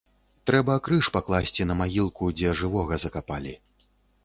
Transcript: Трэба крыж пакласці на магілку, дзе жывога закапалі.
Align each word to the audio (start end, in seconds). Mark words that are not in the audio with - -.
Трэба 0.49 0.77
крыж 0.87 1.09
пакласці 1.17 1.67
на 1.73 1.77
магілку, 1.83 2.31
дзе 2.41 2.57
жывога 2.65 3.01
закапалі. 3.07 3.57